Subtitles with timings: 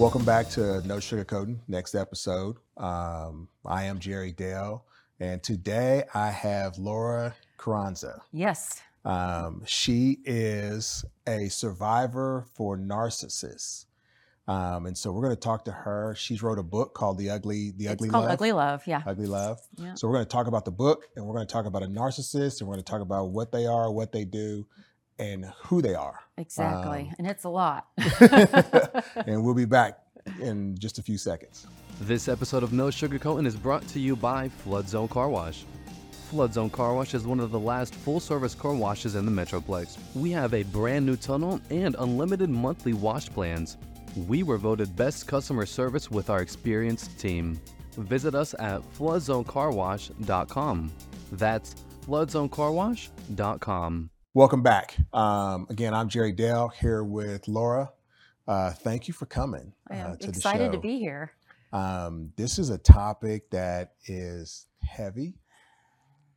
[0.00, 2.56] Welcome back to No Sugar Sugarcoating, next episode.
[2.78, 4.82] Um, I am Jerry Dale,
[5.20, 8.22] and today I have Laura Charanza.
[8.32, 8.80] Yes.
[9.04, 13.84] Um, she is a survivor for narcissists.
[14.48, 16.14] Um, and so we're going to talk to her.
[16.16, 18.32] She's wrote a book called The Ugly, The Ugly it's called Love.
[18.32, 18.86] Ugly Love.
[18.86, 19.02] Yeah.
[19.04, 19.60] Ugly Love.
[19.76, 19.92] Yeah.
[19.96, 21.86] So we're going to talk about the book and we're going to talk about a
[21.86, 24.66] narcissist and we're going to talk about what they are, what they do,
[25.20, 26.20] and who they are.
[26.38, 27.08] Exactly.
[27.10, 27.86] Um, and it's a lot.
[29.26, 30.00] and we'll be back
[30.40, 31.66] in just a few seconds.
[32.00, 35.64] This episode of No Sugarcoating is brought to you by Flood Zone Car Wash.
[36.30, 39.32] Flood Zone Car Wash is one of the last full service car washes in the
[39.32, 39.98] Metroplex.
[40.14, 43.76] We have a brand new tunnel and unlimited monthly wash plans.
[44.16, 47.60] We were voted best customer service with our experienced team.
[47.96, 50.92] Visit us at floodzonecarwash.com.
[51.32, 51.74] That's
[52.06, 54.10] floodzonecarwash.com.
[54.32, 54.96] Welcome back.
[55.12, 57.90] Um, again, I'm Jerry Dale here with Laura.
[58.46, 59.72] Uh, thank you for coming.
[59.90, 61.32] I am uh, to excited to be here.
[61.72, 65.34] Um, this is a topic that is heavy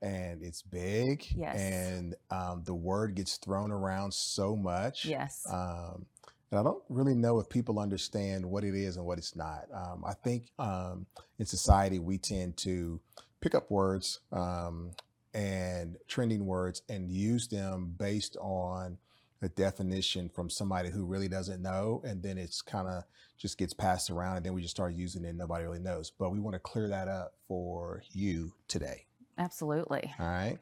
[0.01, 1.55] and it's big, Yes.
[1.55, 5.05] and um, the word gets thrown around so much.
[5.05, 5.45] Yes.
[5.49, 6.07] Um,
[6.49, 9.65] and I don't really know if people understand what it is and what it's not.
[9.71, 11.05] Um, I think um,
[11.37, 12.99] in society we tend to
[13.39, 14.91] pick up words um,
[15.33, 18.97] and trending words and use them based on
[19.41, 23.03] a definition from somebody who really doesn't know, and then it's kind of
[23.37, 26.11] just gets passed around, and then we just start using it, and nobody really knows.
[26.11, 29.05] But we want to clear that up for you today.
[29.37, 30.13] Absolutely.
[30.19, 30.59] All right.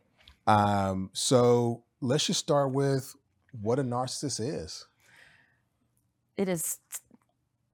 [0.47, 3.15] Um, so let's just start with
[3.61, 4.87] what a narcissist is.
[6.37, 6.79] It is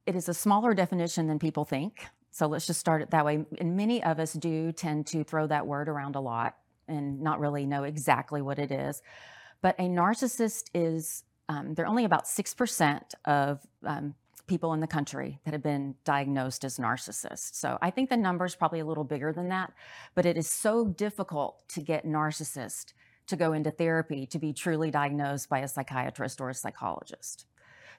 [0.06, 2.06] it is a smaller definition than people think.
[2.32, 3.46] So let's just start it that way.
[3.60, 6.56] And many of us do tend to throw that word around a lot
[6.88, 9.02] and not really know exactly what it is.
[9.62, 14.16] But a narcissist is, um, they're only about 6% of um,
[14.48, 17.56] people in the country that have been diagnosed as narcissists.
[17.56, 19.74] So I think the number is probably a little bigger than that.
[20.16, 22.94] But it is so difficult to get narcissist
[23.28, 27.46] to go into therapy to be truly diagnosed by a psychiatrist or a psychologist.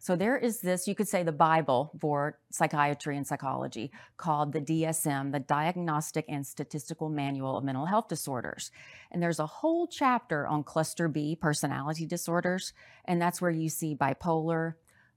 [0.01, 4.61] So there is this, you could say the Bible for psychiatry and psychology called the
[4.61, 8.71] DSM, the Diagnostic and Statistical Manual of Mental Health Disorders.
[9.11, 12.73] And there's a whole chapter on cluster B personality disorders.
[13.05, 14.75] And that's where you see bipolar,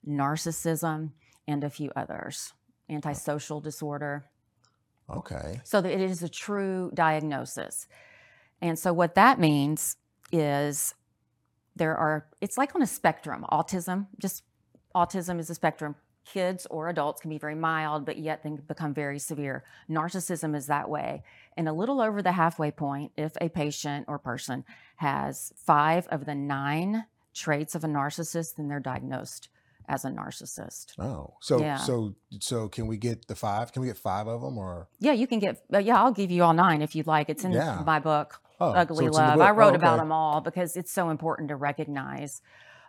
[0.08, 1.12] narcissism,
[1.48, 2.54] and a few others,
[2.90, 4.26] antisocial disorder.
[5.10, 5.62] Okay.
[5.64, 7.88] So it is a true diagnosis.
[8.62, 9.98] And so what that means
[10.32, 10.96] is
[11.76, 14.44] there are, it's like on a spectrum, autism, just
[14.96, 15.96] autism is a spectrum.
[16.24, 19.64] Kids or adults can be very mild, but yet then become very severe.
[19.90, 21.24] Narcissism is that way.
[21.58, 24.64] And a little over the halfway point, if a patient or person
[24.98, 29.50] has five of the nine traits of a narcissist, then they're diagnosed
[29.90, 30.94] as a narcissist.
[31.00, 31.78] Oh, so Yeah.
[31.78, 33.74] so so can we get the five?
[33.74, 34.90] Can we get five of them or?
[35.00, 37.30] Yeah, you can get, yeah, I'll give you all nine if you'd like.
[37.30, 37.82] It's in Yeah.
[37.84, 38.40] my book.
[38.60, 39.42] Oh, so Ugly the Love.
[39.42, 42.42] I wrote Oh, about them all because it's so important to recognize.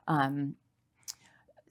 [0.07, 0.57] Um,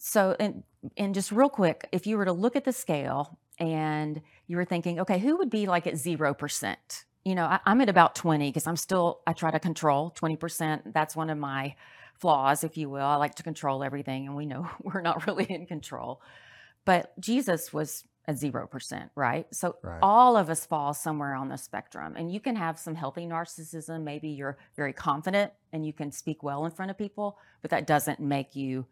[0.04, 0.64] so, and,
[0.98, 4.66] and just real quick, if you were to look at the scale and you were
[4.66, 6.76] thinking, okay, who would be like at 0%?
[7.24, 10.92] You know, I, I'm at about 20 because I'm still, I try to control 20%.
[10.92, 11.76] That's one of my
[12.16, 13.06] flaws, if you will.
[13.06, 16.20] I like to control everything, and we know we're not really in control.
[16.84, 19.46] But Jesus was at 0%, right?
[19.54, 20.00] So Right.
[20.02, 22.16] all of us fall somewhere on the spectrum.
[22.18, 24.02] And you can have some healthy narcissism.
[24.02, 27.86] Maybe you're very confident and you can speak well in front of people, but that
[27.86, 28.88] doesn't make you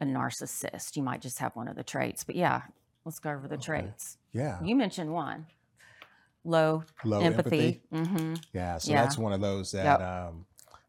[0.00, 0.96] a narcissist.
[0.96, 2.24] You might just have one of the traits.
[2.24, 2.62] But yeah,
[3.04, 3.64] let's go over the Okay.
[3.64, 4.18] traits.
[4.32, 4.62] Yeah.
[4.62, 5.46] You mentioned one
[6.44, 7.80] low, Low empathy.
[7.92, 8.78] hmm Yeah.
[8.78, 9.02] So Yeah.
[9.02, 10.08] that's one of those that Yep.
[10.08, 10.46] um,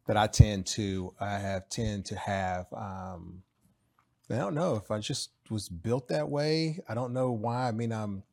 [0.07, 2.71] that I tend to I have tend to have.
[2.73, 3.43] Um,
[4.29, 6.79] I don't know if I just was built that way.
[6.87, 7.67] I don't know why.
[7.67, 8.23] I mean, I'm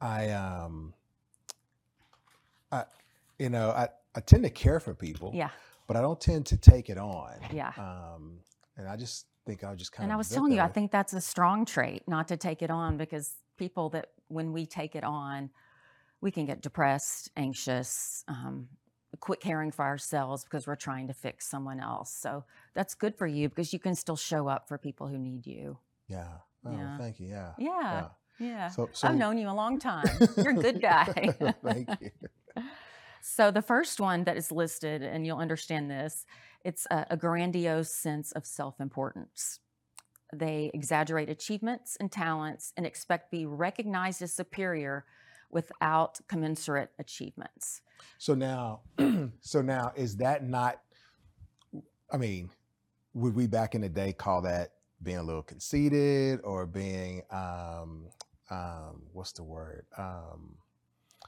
[0.00, 0.94] I um
[2.72, 2.84] I
[3.38, 5.32] you know I I tend to care for people.
[5.34, 5.50] Yeah.
[5.86, 7.32] But I don't tend to take it on.
[7.52, 7.72] Yeah.
[7.78, 8.38] Um,
[8.76, 10.16] and I just think I just kind And of.
[10.16, 12.96] I was telling you, I think that's a strong trait not to take it on
[12.96, 15.50] because people that when we take it on,
[16.20, 18.68] we can get depressed, anxious, um,
[19.20, 22.12] quit caring for ourselves because we're trying to fix someone else.
[22.12, 22.44] So
[22.74, 25.78] that's good for you because you can still show up for people who need you.
[26.08, 26.26] Yeah.
[26.66, 26.98] Oh, Yeah.
[26.98, 27.28] thank you.
[27.28, 27.52] Yeah.
[27.58, 28.08] Yeah.
[28.38, 28.68] Yeah.
[28.68, 30.06] So, so I've known you a long time.
[30.36, 31.04] You're a good guy.
[31.64, 32.10] thank you.
[33.28, 36.24] So the first one that is listed, and you'll understand this,
[36.64, 39.58] it's a, a grandiose sense of self-importance.
[40.32, 45.06] They exaggerate achievements and talents and expect to be recognized as superior
[45.50, 47.82] without commensurate achievements.
[48.18, 48.82] So now,
[49.40, 50.80] so now, is that not?
[52.12, 52.48] I mean,
[53.12, 58.06] would we back in the day call that being a little conceited or being um,
[58.50, 59.84] um, what's the word?
[59.98, 60.54] Um,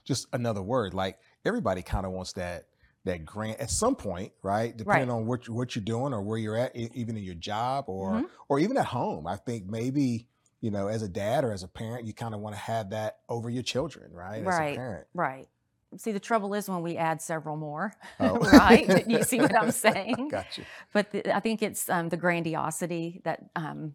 [0.05, 0.95] just another word.
[0.95, 2.67] Like everybody kind of wants that
[3.05, 4.77] that grant at some point, right?
[4.77, 5.15] Depending Right.
[5.15, 8.29] on what what you're doing or where you're at, even in your job or Mhm.
[8.49, 9.27] or even at home.
[9.27, 10.27] I think maybe
[10.61, 12.91] you know, as a dad or as a parent, you kind of want to have
[12.91, 14.39] that over your children, right?
[14.39, 14.77] As a Right.
[14.77, 15.07] parent.
[15.15, 15.49] Right.
[15.97, 18.39] See, the trouble is when we add several more, Oh.
[18.53, 19.07] right?
[19.09, 20.29] You see what I'm saying?
[20.29, 20.63] Gotcha.
[20.93, 23.95] But the, I think it's um, the grandiosity that um,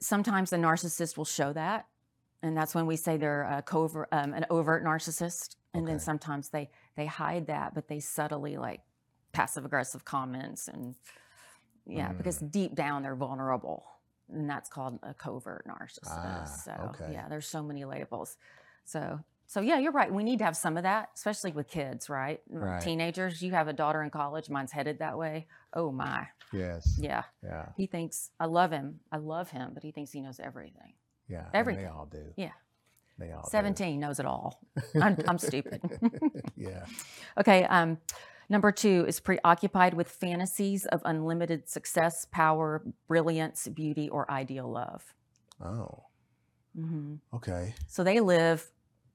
[0.00, 1.86] sometimes the narcissist will show that,
[2.42, 6.48] and that's when we say they're a covert, um, an overt narcissist, and then sometimes
[6.50, 8.80] they they hide that, but they subtly like
[9.32, 10.94] passive aggressive comments and
[11.86, 12.50] yeah, because Mm.
[12.50, 13.84] deep down they're vulnerable,
[14.32, 16.08] and that's called a covert narcissist.
[16.08, 17.12] Ah, so okay.
[17.12, 18.36] yeah, there's so many labels.
[18.84, 20.10] So so yeah, you're right.
[20.12, 22.40] We need to have some of that, especially with kids, right?
[22.48, 22.80] Right.
[22.80, 23.42] Teenagers.
[23.42, 24.48] You have a daughter in college.
[24.48, 25.46] Mine's headed that way.
[25.74, 26.96] Oh my, Yes.
[26.98, 27.24] yeah.
[27.42, 27.66] Yeah.
[27.76, 29.00] He thinks I love him.
[29.12, 30.94] I love him, but he thinks he knows everything.
[31.28, 31.44] Yeah.
[31.46, 31.84] and Everything.
[31.84, 32.32] They all do.
[32.36, 32.52] Yeah.
[33.18, 33.48] They all do.
[33.50, 34.60] Seventeen knows it all.
[35.00, 35.80] I'm, I'm stupid.
[36.56, 36.84] yeah.
[37.38, 37.64] okay.
[37.64, 37.98] Um,
[38.48, 45.14] number two is preoccupied with fantasies of unlimited success, power, brilliance, beauty, or ideal love.
[45.64, 46.04] Oh.
[46.76, 47.14] Mm-hmm.
[47.36, 47.74] Okay.
[47.86, 48.66] So they live.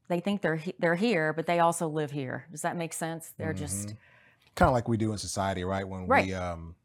[0.08, 2.46] They think they're he- they're here, but they also live here.
[2.52, 3.34] Does that make sense?
[3.38, 3.96] They're just
[4.56, 5.88] kind of like we do in society, right?
[5.88, 6.28] When Right.
[6.28, 6.76] we um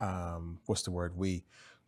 [0.00, 1.16] um what's the word?
[1.16, 1.44] We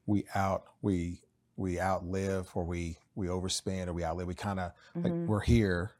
[0.06, 1.20] we out we
[1.56, 4.26] we outlive or we we overspend or we outlive.
[4.26, 5.26] We kind of like Mhm.
[5.26, 5.92] we're here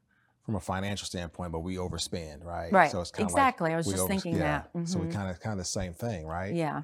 [0.42, 2.72] from a financial standpoint, but we overspend, right?
[2.72, 2.90] right.
[2.90, 3.72] So it's kind of exactly.
[3.72, 4.64] I was just thinking yeah.
[4.74, 4.88] that.
[4.88, 6.54] So we kind of kind of the same thing, right?
[6.54, 6.82] Yeah.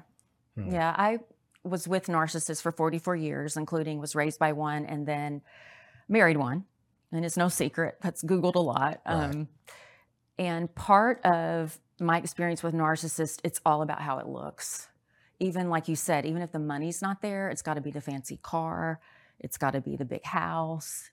[0.55, 0.71] Hmm.
[0.71, 0.95] Yeah.
[0.97, 1.19] I
[1.63, 5.41] was with narcissists for 44 years, including was raised by one and then
[6.07, 6.65] married one.
[7.11, 7.97] And it's no secret.
[8.01, 9.01] That's Googled a lot.
[9.05, 9.13] Right.
[9.15, 9.47] Um,
[10.37, 14.87] and part of my experience with narcissists, it's all about how it looks.
[15.39, 18.01] Even like you said, even if the money's not there, it's got to be the
[18.01, 18.99] fancy car,
[19.39, 21.09] it's got to be the big house.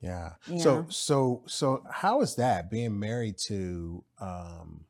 [0.00, 0.34] Yeah.
[0.46, 0.58] Yeah.
[0.58, 4.84] So so so how is that being married to um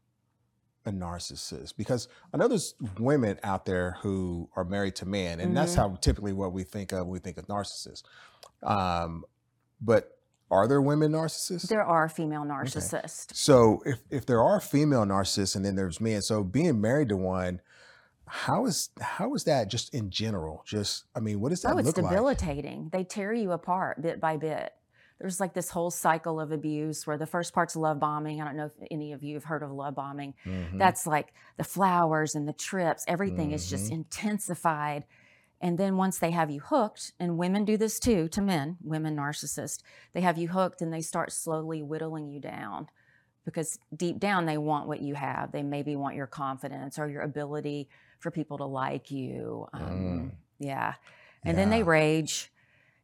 [0.85, 1.77] a narcissist?
[1.77, 5.77] Because I know there's women out there who are married to men, and that's Mhm.
[5.77, 8.03] how typically what we think of when we think of narcissists.
[8.63, 9.25] Um,
[9.81, 10.19] but
[10.51, 11.69] are there women narcissists?
[11.69, 13.35] There are female narcissists.
[13.35, 17.17] So if if there are female narcissists and then there's men, so being married to
[17.17, 17.61] one,
[18.31, 20.63] how is how is that just in general?
[20.67, 22.11] Just I mean, what does that Oh, it's look like?
[22.11, 22.89] debilitating.
[22.93, 24.73] They tear you apart bit by bit.
[25.21, 28.41] There's like this whole cycle of abuse where the first part's love bombing.
[28.41, 30.35] I don't know if any of you have heard of love bombing.
[30.47, 30.79] Mhm.
[30.79, 33.95] That's like the flowers and the trips, everything is just Mhm.
[33.95, 35.05] intensified.
[35.61, 39.17] And then once they have you hooked, and women do this too to men, women
[39.17, 39.83] narcissists,
[40.13, 42.89] they have you hooked and they start slowly whittling you down
[43.45, 45.51] because deep down they want what you have.
[45.51, 49.67] They maybe want your confidence or your ability for people to like you.
[49.73, 50.95] Um, Yeah.
[51.45, 51.87] And then they Mm.
[51.87, 52.53] Rage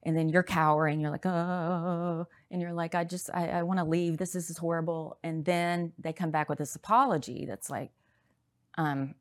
[0.02, 1.00] and then you're cowering.
[1.00, 4.18] You're like, oh, and you're like, I just, I, I want to leave.
[4.18, 5.18] This is horrible.
[5.22, 7.90] And then they come back with this apology that's like,
[8.76, 9.14] um,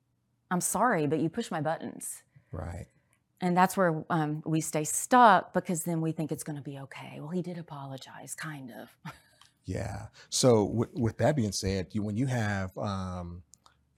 [0.51, 2.23] I'm sorry, but you push my buttons.
[2.51, 2.87] right.
[3.41, 6.79] And that's where um, we stay stuck because then we think it's going to be
[6.79, 7.17] okay.
[7.19, 9.13] Well, he did apologize, kind of.
[9.65, 10.07] Yeah.
[10.29, 13.43] So with, with that being said, you when you have um,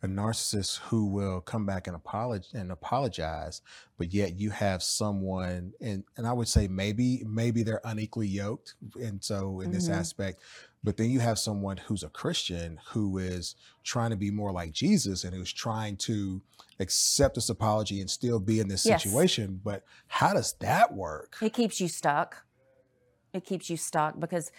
[0.05, 3.62] a narcissist who will come back and apologize and apologize,
[3.97, 8.75] but yet you have someone, and and I would say maybe maybe they're unequally yoked,
[8.95, 9.93] and so in this Mhm.
[9.93, 10.41] aspect,
[10.83, 14.71] but then you have someone who's a Christian who is trying to be more like
[14.71, 16.41] Jesus and who's trying to
[16.79, 19.03] accept this apology and still be in this Yes.
[19.03, 19.59] situation.
[19.63, 21.38] But how does that work?
[21.41, 22.45] It keeps you stuck.
[23.33, 24.51] It keeps you stuck because,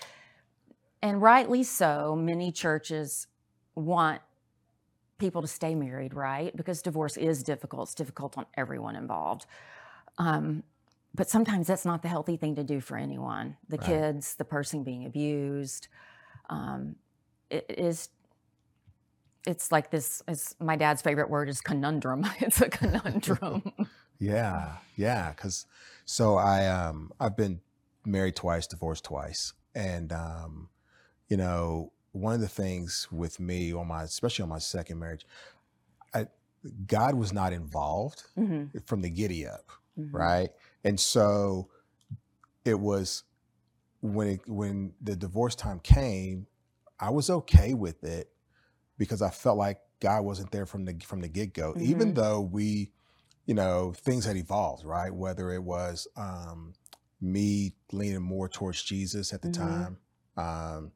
[1.02, 3.26] and rightly so, many churches
[3.74, 4.22] want
[5.18, 6.54] people to stay married, right?
[6.56, 7.88] Because divorce is difficult.
[7.88, 9.46] It's difficult on everyone involved.
[10.18, 10.62] Um,
[11.14, 13.86] but sometimes that's not the healthy thing to do for anyone the Right.
[13.86, 15.88] kids, the person being abused.
[16.50, 16.96] Um,
[17.50, 18.10] it is.
[19.46, 20.22] It's like this.
[20.28, 22.26] Is my dad's favorite word is conundrum.
[22.40, 23.72] It's a conundrum.
[24.18, 25.32] Yeah, yeah.
[25.34, 25.66] Cause
[26.04, 27.60] so I um I've been
[28.04, 30.68] married twice, divorced twice, and um,
[31.28, 35.26] you know, one of the things with me on my, especially on my second marriage,
[36.14, 36.26] I
[36.86, 40.12] God was not involved Mhm, from the giddy up, mhm.
[40.12, 40.50] right?
[40.84, 41.70] And so
[42.64, 43.24] it was
[44.00, 46.46] when it when the divorce time came,
[46.98, 48.30] I was okay with it
[48.98, 52.40] because I felt like God wasn't there from the from the get go, even though
[52.40, 52.92] we,
[53.46, 55.14] you know, things had evolved, right?
[55.14, 56.74] Whether it was um,
[57.20, 59.56] me leaning more towards Jesus at the Mhm.
[59.56, 59.98] time,
[60.36, 60.92] um,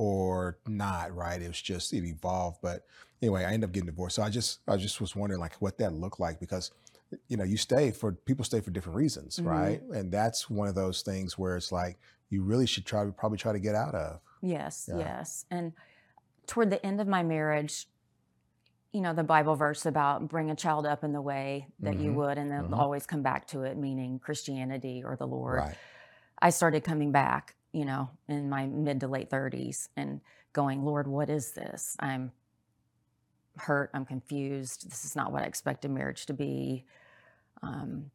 [0.00, 1.42] or not, right?
[1.42, 2.60] It was just it evolved.
[2.62, 2.86] But
[3.20, 4.16] anyway, I ended up getting divorced.
[4.16, 6.70] So I just I just was wondering like what that looked like because
[7.28, 9.44] you know you stay for people stay for different reasons, Mhm.
[9.46, 9.82] right?
[9.94, 11.98] And that's one of those things where it's like
[12.30, 14.20] you really should try probably try to get out of.
[14.40, 15.00] Yes, Yeah.
[15.00, 15.44] yes.
[15.50, 15.74] And
[16.46, 17.86] toward the end of my marriage,
[18.92, 22.12] you know, the Bible verse about bring a child up in the way that you
[22.12, 22.78] Mhm, would and then mhm.
[22.78, 25.58] always come back to it, meaning Christianity or the Lord.
[25.58, 25.76] Right.
[26.40, 30.20] I started coming back, you know, in my mid to late 30s and
[30.52, 31.96] going, Lord, what is this?
[32.00, 32.32] I'm
[33.56, 33.90] hurt.
[33.94, 34.90] I'm confused.
[34.90, 36.84] This is not what I expected marriage to be.
[37.62, 38.10] Um,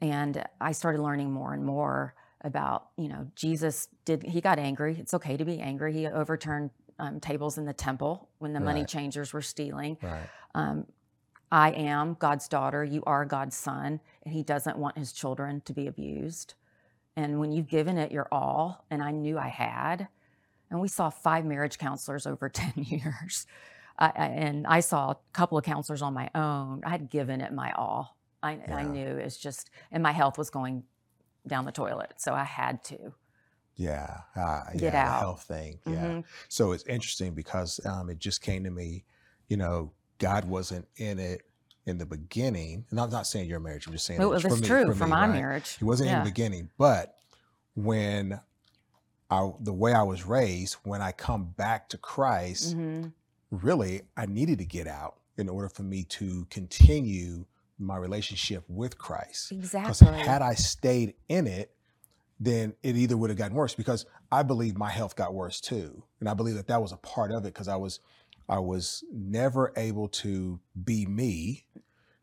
[0.00, 4.96] and I started learning more and more about, you know, Jesus did, he got angry.
[4.98, 5.92] It's okay to be angry.
[5.92, 9.96] He overturned um, tables in the temple when the money changers were stealing.
[10.02, 10.28] Right.
[10.54, 10.86] Um,
[11.50, 12.84] I am God's daughter.
[12.84, 14.00] You are God's son.
[14.24, 16.54] And he doesn't want his children to be abused.
[17.16, 20.08] And when you've given it your all, and I knew I had,
[20.70, 23.46] and we saw five marriage counselors over 10 years.
[23.98, 26.82] I, I, and I saw a couple of counselors on my own.
[26.84, 28.16] I had given it my all.
[28.42, 30.82] I, I knew it's just, and my health was going
[31.46, 32.14] down the toilet.
[32.18, 33.14] So I had to.
[33.76, 34.18] Yeah.
[34.36, 35.78] Uh, Get yeah, the health thing.
[35.86, 36.04] Yeah.
[36.06, 36.24] Mhm.
[36.48, 39.04] So it's interesting because um, it just came to me,
[39.48, 41.42] you know, God wasn't in it
[41.86, 42.86] in the beginning.
[42.90, 45.10] And I'm not saying your marriage, I'm just saying It was true for for me,
[45.10, 45.32] my right?
[45.32, 45.76] marriage.
[45.80, 47.16] It wasn't in the beginning, but
[47.74, 48.40] when
[49.30, 53.12] I, the way I was raised, when I come back to Christ, Mhm.
[53.50, 57.46] really, I needed to get out in order for me to continue
[57.78, 59.50] my relationship with Christ.
[59.50, 60.06] Exactly.
[60.06, 61.74] Because had I stayed in it,
[62.38, 66.04] then it either would have gotten worse because I believe my health got worse too.
[66.20, 68.00] And I believe that that was a part of it because I was
[68.48, 71.66] I was never able to be me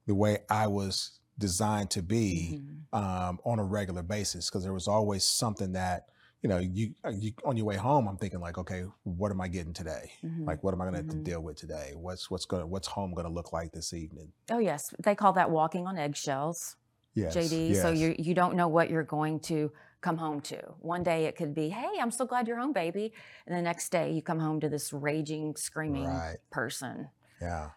[0.06, 2.98] the way I was designed to be Mhm.
[2.98, 6.08] um, on a regular basis because there was always something that
[6.42, 9.40] you know you, uh, you on your way home I'm thinking like okay what am
[9.42, 10.46] I getting today Mhm.
[10.46, 11.12] like what am I going to have Mhm.
[11.12, 14.34] to deal with today what's what's going what's home going to look like this evening
[14.50, 14.94] Oh, yes.
[15.00, 16.76] They call that walking on eggshells.
[17.14, 17.76] yes JD.
[17.82, 20.60] So you you don't know what you're going to come home to.
[20.80, 23.14] One day it could be, "Hey, I'm so glad you're home, baby,"
[23.46, 26.38] and the next day you come home to this raging, screaming Right.
[26.50, 27.10] person.
[27.40, 27.72] yeah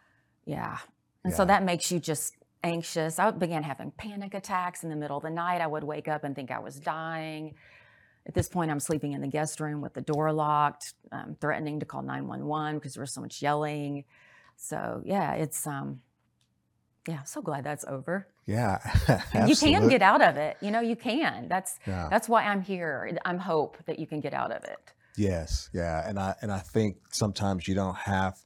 [0.46, 0.78] Yeah,
[1.24, 3.18] and so that makes you just anxious.
[3.18, 5.60] I began having panic attacks in the middle of the night.
[5.60, 7.54] I would wake up and think I was dying.
[8.26, 11.80] At this point, I'm sleeping in the guest room with the door locked, um, threatening
[11.80, 14.04] to call 911 because there was so much yelling.
[14.56, 16.00] So yeah, it's um,
[17.06, 17.22] yeah.
[17.24, 18.28] So glad that's over.
[18.46, 18.78] Yeah
[19.32, 20.56] And you can get out of it.
[20.60, 21.48] You know, you can.
[21.48, 23.16] That's yeah that's why I'm here.
[23.24, 24.92] I'm hope that you can get out of it.
[25.16, 28.38] Yes, yeah, and I and I think sometimes you don't have.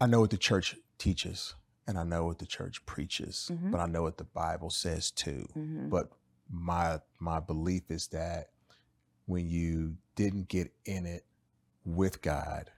[0.00, 1.54] I know what the church teaches,
[1.86, 3.70] and I know what the church preaches, Mhm.
[3.70, 5.46] but I know what the Bible says too.
[5.56, 5.90] Mhm.
[5.90, 6.10] But
[6.48, 8.48] my my belief is that
[9.26, 11.24] when you didn't get in it
[11.84, 12.70] with God,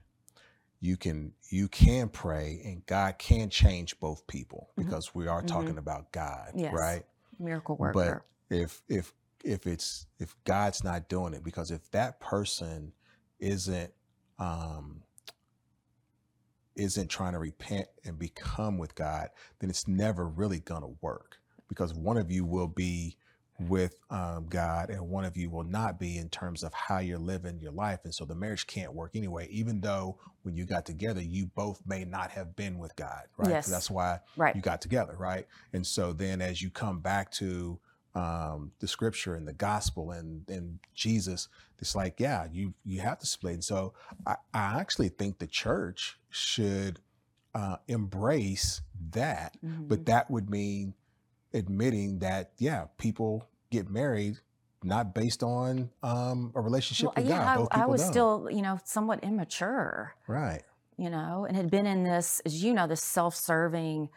[0.83, 4.83] you can you can pray, and God can change both people Mhm.
[4.83, 6.73] because we are talking about God, Yes.
[6.73, 7.05] right?
[7.39, 8.25] Miracle worker.
[8.49, 9.13] But if if
[9.45, 12.91] if it's if God's not doing it, because if that person
[13.39, 13.93] isn't
[14.39, 15.03] um
[16.75, 21.39] isn't trying to repent and become with God, then it's never really gonna work.
[21.69, 23.15] Because one of you will be
[23.59, 27.19] with um, God and one of you will not be in terms of how you're
[27.19, 27.99] living your life.
[28.03, 31.81] And so the marriage can't work anyway, even though when you got together, you both
[31.85, 33.49] may not have been with God, right?
[33.49, 33.67] Yes.
[33.67, 34.55] That's why right.
[34.55, 35.47] you got together, right?
[35.71, 37.79] And so then as you come back to
[38.15, 41.47] um, the scripture and the gospel and, and Jesus,
[41.79, 43.55] it's like, yeah, you you have to split.
[43.55, 43.93] And so
[44.25, 46.99] I, I actually think the church should
[47.55, 48.81] uh, embrace
[49.11, 49.87] that, Mhm.
[49.87, 50.95] but that would mean
[51.53, 54.37] admitting that, yeah, people get married
[54.83, 57.57] not based on um, a relationship Well, with yeah, God.
[57.57, 58.11] Both I, I was don't.
[58.11, 60.13] still, you know, somewhat immature.
[60.27, 60.63] right.
[60.97, 64.09] you know, and had been in this, as you know, this self-serving.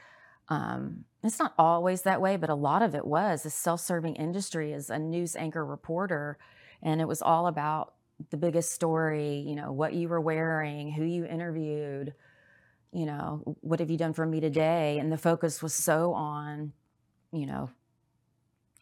[0.48, 4.72] Um, it's not always that way, but a lot of it was a self-serving industry
[4.72, 6.38] as a news anchor reporter,
[6.82, 7.94] and it was all about
[8.30, 9.38] the biggest story.
[9.46, 12.14] You know, what you were wearing, who you interviewed.
[12.92, 14.98] You know, what have you done for me today?
[14.98, 16.72] And the focus was so on,
[17.36, 17.70] you know,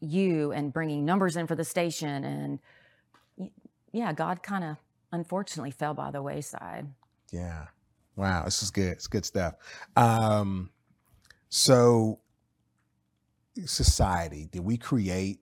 [0.01, 3.51] you and bringing numbers in for the station, and
[3.93, 4.77] yeah, God kind of
[5.13, 6.87] unfortunately fell by the wayside.
[7.31, 7.67] Yeah.
[8.17, 8.93] Wow, this is good.
[8.93, 9.55] It's good stuff.
[9.97, 10.71] Um,
[11.49, 12.21] so,
[13.65, 15.41] society, did we create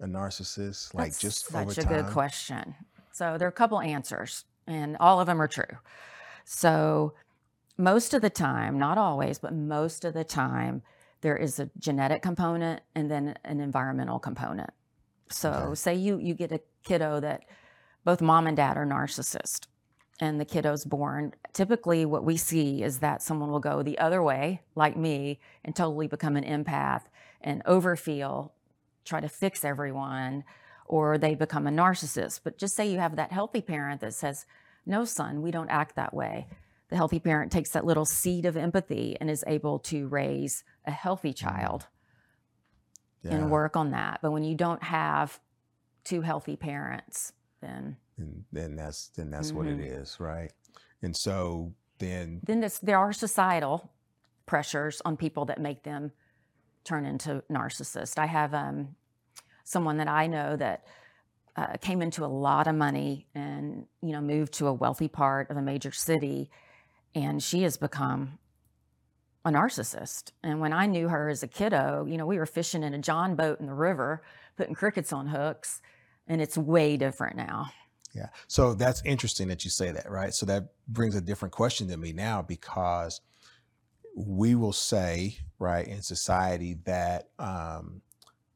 [0.00, 1.92] a narcissist like That's just such a time?
[1.92, 2.74] good question.
[3.12, 5.78] So there are a couple answers, and all of them are true.
[6.44, 7.14] So
[7.78, 10.82] most of the time, not always, but most of the time,
[11.20, 14.70] there is a genetic component and then an environmental component.
[15.30, 15.74] So Okay.
[15.74, 17.44] say you you get a kiddo that
[18.04, 19.66] both mom and dad are narcissist
[20.20, 24.22] and the kiddo's born, typically what we see is that someone will go the other
[24.22, 27.02] way, like me, and totally become an empath
[27.40, 28.50] and overfeel,
[29.04, 30.44] try to fix everyone,
[30.86, 32.40] or they become a narcissist.
[32.44, 34.46] But just say you have that healthy parent that says,
[34.86, 36.46] No, son, we don't act that way.
[36.88, 40.90] The healthy parent takes that little seed of empathy and is able to raise a
[40.92, 41.88] healthy child
[43.22, 43.34] Yeah.
[43.34, 44.20] and work on that.
[44.22, 45.40] But when you don't have
[46.04, 50.00] two healthy parents, then and then that's then that's what it Mm-hmm.
[50.02, 50.52] is, right?
[51.02, 53.90] And so then then this, there are societal
[54.46, 56.12] pressures on people that make them
[56.84, 58.16] turn into narcissists.
[58.16, 58.94] I have um,
[59.64, 60.84] someone that I know that
[61.56, 65.50] uh, came into a lot of money and you know moved to a wealthy part
[65.50, 66.48] of a major city,
[67.16, 68.38] and she has become
[69.44, 70.32] a narcissist.
[70.42, 72.98] And when I knew her as a kiddo, you know, we were fishing in a
[72.98, 74.22] John boat in the river,
[74.56, 75.80] putting crickets on hooks,
[76.28, 77.70] and it's way different now.
[78.12, 78.28] Yeah.
[78.48, 80.34] So that's interesting that you say that, right?
[80.34, 83.20] So that brings a different question to me now because
[84.14, 88.02] we will say, right, in society that um,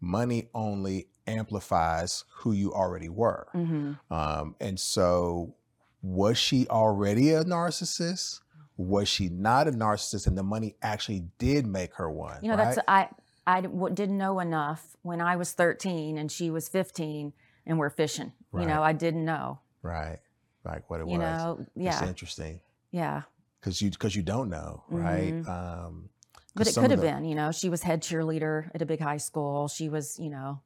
[0.00, 3.46] money only amplifies who you already were.
[3.52, 5.54] hmm Um, and so,
[6.02, 8.40] was she already a narcissist?
[8.82, 12.38] Was she not a narcissist, and the money actually did make her one?
[12.42, 12.74] You know, right?
[12.74, 13.08] that's I
[13.46, 17.32] I didn't know enough when I was 13 and she was 15
[17.66, 18.32] and we're fishing.
[18.54, 19.58] You know, I didn't know.
[19.82, 20.18] right,
[20.64, 21.20] like what it You was.
[21.20, 22.60] know, It's yeah, interesting
[22.90, 23.22] yeah.
[23.60, 25.34] because you because you don't know, right?
[25.34, 25.46] Mhm.
[25.48, 26.08] Um,
[26.54, 27.24] But it could have the- been.
[27.24, 29.68] You know, she was head cheerleader at a big high school.
[29.68, 30.60] She was, you know,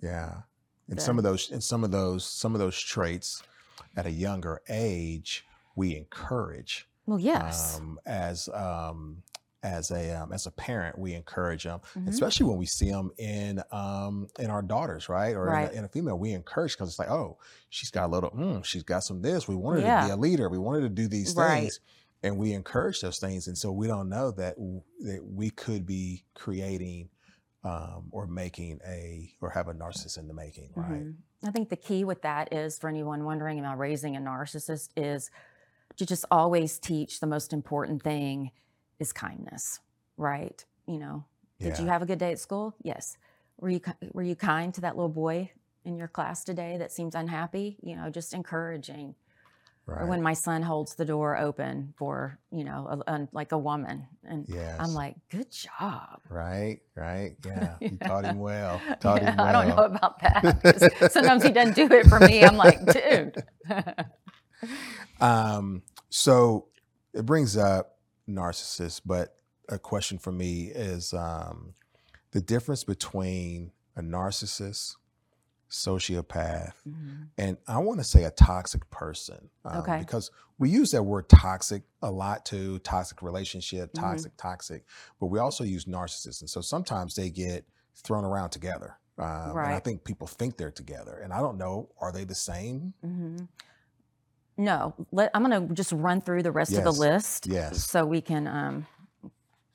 [0.00, 0.42] Yeah.
[0.88, 3.42] And the- some of those and some of those some of those traits
[3.96, 9.22] at a younger age we encourage well, yes, um, as um,
[9.62, 12.08] as a um, as a parent we encourage them Mhm.
[12.08, 15.70] especially when we see them in um, in our daughters right or Right.
[15.70, 17.36] in, a, in a female we encourage because it's like oh
[17.68, 20.48] she's got a little mm, she's got some this we wanted to be a leader
[20.48, 21.60] we wanted to do these Right.
[21.64, 21.80] things
[22.22, 25.84] and we encourage those things and so we don't know that w- that we could
[25.84, 27.10] be creating
[27.62, 31.16] um, or making a or have a narcissist in the making right Mhm.
[31.44, 35.30] I think the key with that is for anyone wondering about raising a narcissist is
[35.96, 38.50] to just always teach the most important thing
[38.98, 39.80] is kindness,
[40.16, 40.64] right?
[40.86, 41.24] You know,
[41.62, 42.74] did you have a good day at school?
[42.82, 43.16] Yes.
[43.58, 43.80] Were you
[44.12, 45.50] were you kind to that little boy
[45.84, 47.78] in your class today that seems unhappy?
[47.82, 49.14] You know, just encouraging.
[49.86, 53.52] right Or when my son holds the door open for you know, a, a, like
[53.52, 56.22] a woman, and yes I'm like, good job.
[56.28, 58.08] right right yeah you Yeah.
[58.08, 60.56] taught him well taught Yeah, him well I don't know about that.
[61.08, 62.44] Sometimes he doesn't do it for me.
[62.44, 63.38] I'm like, dude.
[65.20, 66.68] Um, so
[67.12, 69.36] it brings up narcissists, but
[69.68, 71.74] a question for me is um,
[72.32, 74.96] the difference between a narcissist,
[75.70, 77.28] sociopath, Mhm.
[77.38, 79.50] and I want to say a toxic person.
[79.64, 79.98] um, Okay.
[79.98, 84.00] Because we use that word toxic a lot too toxic relationship, Mhm.
[84.00, 84.84] toxic, toxic,
[85.20, 86.40] but we also use narcissists.
[86.40, 88.96] And so sometimes they get thrown around together.
[89.18, 91.18] Um, And I think people think they're together.
[91.18, 92.94] And I don't know, are they the same?
[93.02, 93.36] hmm
[94.60, 96.98] No, let, I'm going to just run through the rest of the Yes.
[96.98, 97.46] list.
[97.46, 97.82] Yes.
[97.84, 98.46] So we can.
[98.46, 98.86] Um,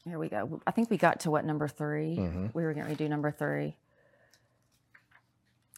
[0.07, 0.61] here we go.
[0.67, 2.53] I think we got to what number 3 Mhm.
[2.53, 3.75] We were going to do number three.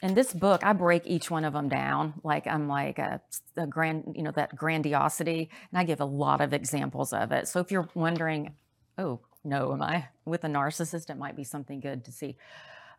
[0.04, 2.16] In this book, I break each one of them down.
[2.22, 3.22] Like I'm like a,
[3.56, 7.48] a grand, you know, that grandiosity, and I give a lot of examples of it.
[7.48, 8.54] So if you're wondering,
[8.98, 11.10] oh no, am I with a narcissist?
[11.10, 12.36] It might be something good to see.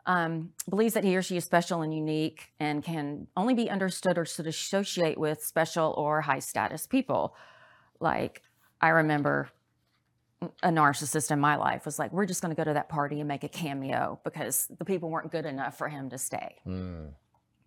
[0.08, 4.16] Um, believes that he or she is special and unique and can only be understood
[4.16, 7.36] or should associate with special or high status people.
[8.00, 8.40] Like
[8.80, 9.50] I remember
[10.62, 13.20] a narcissist in my life was like, we're just going to go to that party
[13.20, 16.56] and make a cameo because the people weren't good enough for him to stay.
[16.64, 17.06] Hmm,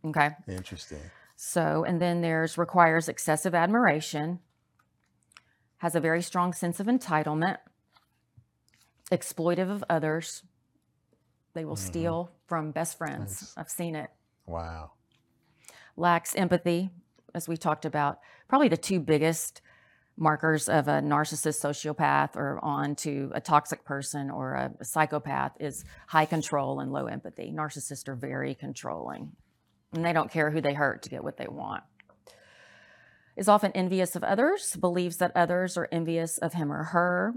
[0.06, 0.32] Okay.
[0.48, 1.02] interesting.
[1.36, 4.40] So, and then there's requires excessive admiration,
[5.78, 7.58] has a very strong sense of entitlement,
[9.12, 10.44] exploitive of others.
[11.54, 11.80] They will Mhm.
[11.80, 13.42] steal from best friends.
[13.42, 13.54] Nice.
[13.58, 14.10] I've seen it.
[14.46, 14.92] Wow.
[15.98, 16.90] Lacks empathy,
[17.34, 18.20] as we talked about.
[18.48, 19.62] Probably the two biggest
[20.18, 25.54] markers of a narcissist sociopath or on to a toxic person or a, a psychopath
[25.60, 27.52] is high control and low empathy.
[27.52, 29.32] Narcissists are very controlling
[29.94, 31.84] and they don't care who they hurt to get what they want.
[33.36, 37.34] Is often envious of others, believes that others are envious of him or her,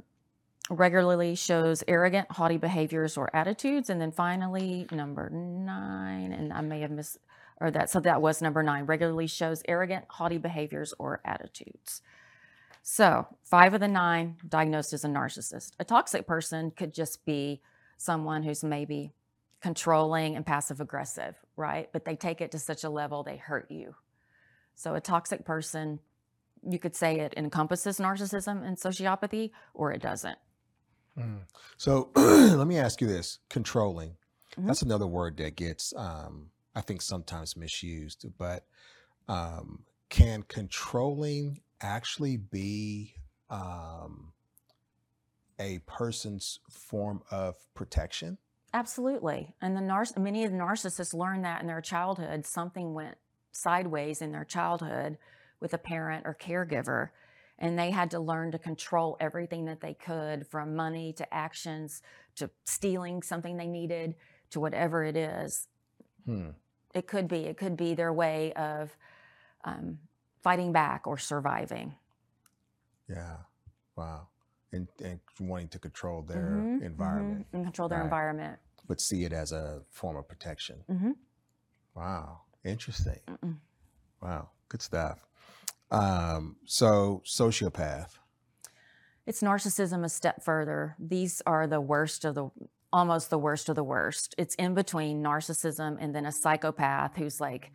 [0.77, 3.91] regularly shows arrogant, haughty behaviors or attitudes.
[3.91, 7.19] And then finally, number nine, and I may have missed,
[7.61, 12.03] or that, so that was number nine, regularly shows arrogant, haughty behaviors or attitudes.
[12.83, 15.73] So, five of the nine diagnosed as a narcissist.
[15.79, 17.63] A toxic person could just be
[17.97, 19.13] someone who's maybe
[19.63, 21.89] controlling and passive aggressive, right?
[21.91, 23.95] But they take it to such a level they hurt you.
[24.75, 26.01] So a toxic person,
[26.69, 30.37] you could say it encompasses narcissism and sociopathy, or it doesn't.
[31.18, 31.40] Mm.
[31.77, 34.16] So let me ask you this controlling.
[34.57, 34.66] Mhm.
[34.66, 38.27] That's another word that gets, um, I think, sometimes misused.
[38.38, 38.66] But
[39.29, 43.14] um, can controlling actually be
[43.50, 44.33] um,
[45.59, 48.38] a person's form of protection?
[48.72, 49.55] Absolutely.
[49.61, 52.44] And the nar- many of the narcissists learn that in their childhood.
[52.44, 53.16] Something went
[53.53, 55.16] sideways in their childhood
[55.61, 57.11] with a parent or caregiver.
[57.59, 62.03] And they had to learn to control everything that they could from money to actions
[62.37, 64.17] to stealing something they needed
[64.51, 65.69] to whatever it is.
[66.25, 66.51] Hmm.
[66.95, 68.97] It could be, it could be their way of
[69.64, 69.99] um,
[70.43, 71.95] fighting back or surviving.
[73.09, 73.37] Yeah.
[73.97, 74.29] Wow.
[74.73, 78.05] And, and wanting to control their Mhm, mhm, environment, And control their Right.
[78.07, 78.59] environment.
[78.87, 80.83] but see it as a form of protection.
[80.88, 81.12] hmm
[81.95, 82.40] Wow.
[82.64, 83.21] Interesting.
[83.29, 83.57] Mm-mm.
[84.21, 84.51] Wow.
[84.69, 85.27] Good stuff.
[85.95, 88.19] Um, so, sociopath.
[89.27, 90.97] It's narcissism a step further.
[90.99, 92.51] These are the worst of the
[92.93, 94.35] almost the worst of the worst.
[94.39, 97.73] It's in between narcissism and then a psychopath who's like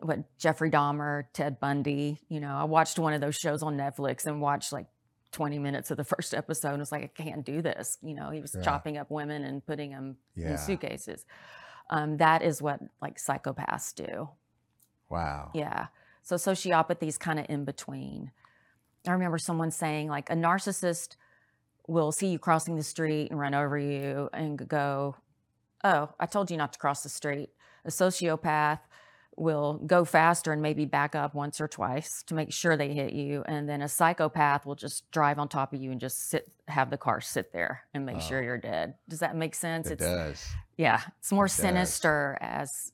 [0.00, 2.20] what Jeffrey Dahmer, Ted Bundy.
[2.28, 4.86] You know, I watched one of those shows on Netflix and watched like
[5.32, 7.96] 20 minutes of the first episode and was like, I can't do this.
[8.02, 8.62] You know, he was Yeah.
[8.62, 10.50] chopping up women and putting them Yeah.
[10.52, 11.24] in suitcases.
[11.88, 14.28] Um, that is what like psychopaths do.
[15.08, 15.50] Wow.
[15.54, 15.86] Yeah.
[16.30, 18.30] So sociopathy is kind of in between.
[19.04, 21.16] I remember someone saying, like, a narcissist
[21.88, 25.16] will see you crossing the street and run over you and go,
[25.82, 27.48] Oh, I told you not to cross the street.
[27.84, 28.78] A sociopath
[29.36, 33.12] will go faster and maybe back up once or twice to make sure they hit
[33.12, 33.42] you.
[33.48, 36.90] And then a psychopath will just drive on top of you and just sit, have
[36.90, 38.42] the car sit there and make sure Oh.
[38.42, 38.94] you're dead.
[39.08, 39.88] Does that make sense?
[39.88, 41.54] It it's, does yeah, it's more It does.
[41.56, 42.92] sinister as,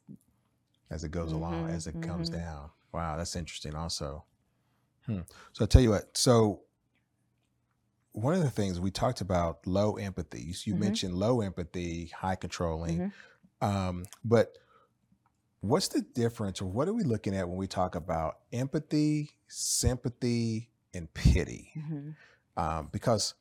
[0.90, 2.34] as it goes along, Mhm, as it comes mhm.
[2.36, 2.70] down.
[2.96, 3.74] Wow, that's interesting.
[3.74, 4.24] Also,
[5.04, 5.20] hmm.
[5.52, 6.16] so I tell you what.
[6.16, 6.62] So
[8.12, 10.40] one of the things we talked about low empathy.
[10.40, 10.78] You, you Mhm.
[10.78, 13.12] mentioned low empathy, high controlling,
[13.60, 13.66] Mhm.
[13.68, 14.56] um, but
[15.60, 20.70] what's the difference, or what are we looking at when we talk about empathy, sympathy,
[20.94, 21.72] and pity?
[21.76, 22.14] Mhm.
[22.56, 23.34] um, because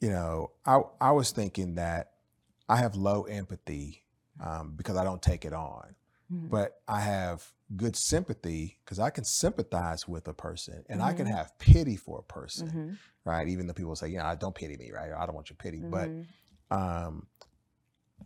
[0.00, 2.12] you know I, I was thinking that
[2.68, 4.04] i have low empathy
[4.40, 5.94] um, because i don't take it on
[6.32, 6.50] Mhm.
[6.50, 11.26] but i have good sympathy because i can sympathize with a person and i can
[11.26, 11.34] Mhm.
[11.34, 12.96] have pity for a person Mhm.
[13.24, 15.56] right even though people say you know don't pity me right i don't want your
[15.56, 15.90] pity Mhm.
[15.90, 17.26] but um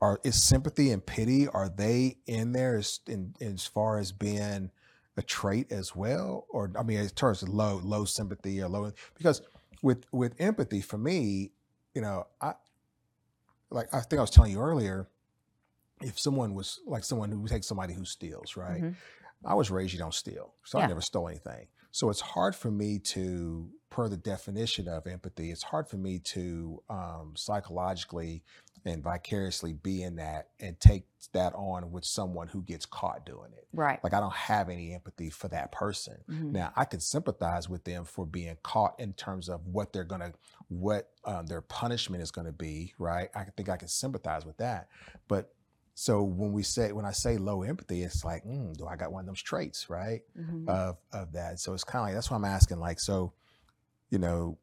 [0.03, 4.71] are is sympathy and pity are they in there as in as far as being
[5.17, 8.91] a trait as well or i mean in terms of low low sympathy or low
[9.15, 9.43] because
[9.83, 11.51] with with empathy for me
[11.95, 12.55] you know i
[13.71, 15.09] like i think i was telling you earlier
[16.03, 18.97] if someone was like someone who takes somebody who steals right Mhm.
[19.45, 20.55] I was raised you don't steal.
[20.65, 21.67] So I never stole anything.
[21.93, 26.21] So it's hard for me to, per the definition of empathy, it's hard for me
[26.21, 28.45] to um, psychologically
[28.85, 33.51] and vicariously be in that and take that on with someone who gets caught doing
[33.53, 33.67] it.
[33.73, 34.03] Right.
[34.03, 36.17] Like I don't have any empathy for that person.
[36.31, 36.53] Mhm.
[36.53, 40.33] Now I can sympathize with them for being caught in terms of what they're gonna,
[40.69, 42.95] what um, their punishment is gonna be.
[42.99, 43.31] Right.
[43.35, 44.89] I think I can sympathize with that.
[45.29, 45.53] But
[46.01, 49.13] so when we say when I say low empathy, it's like, mm, do I got
[49.13, 50.23] one of those traits, right?
[50.35, 50.67] Mhm.
[50.67, 51.61] Of of that.
[51.61, 52.79] So it's kind of like that's why I'm asking.
[52.81, 53.35] Like, so,
[54.09, 54.57] you know,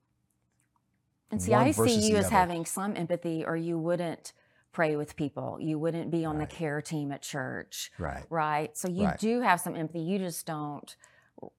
[1.29, 4.33] and see, I see you as having some empathy, or you wouldn't
[4.71, 5.59] pray with people.
[5.61, 6.49] You wouldn't be on Right.
[6.49, 8.75] the care team at church, right, right?
[8.75, 9.19] So you Right.
[9.19, 9.99] do have some empathy.
[10.01, 10.95] You just don't.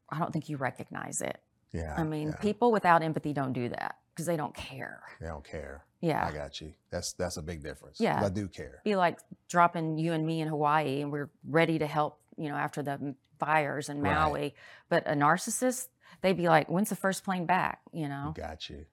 [0.09, 1.41] I don't think you recognize it.
[1.71, 1.95] yeah.
[1.97, 5.01] I mean, yeah, people without empathy don't do that because they don't care.
[5.21, 5.85] they don't care.
[6.01, 6.27] Yeah.
[6.27, 6.73] I got you.
[6.91, 8.01] That's that's a big difference.
[8.01, 8.21] Yeah.
[8.25, 8.81] I do care.
[8.85, 12.57] be like dropping you and me in Hawaii and we're ready to help, you know,
[12.57, 14.13] after the fires in Right.
[14.15, 14.55] Maui.
[14.89, 15.87] But a narcissist,
[16.21, 17.81] they'd be like, when's the first plane back?
[17.93, 18.87] You know, Got you.